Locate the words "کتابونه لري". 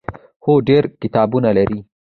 1.01-1.79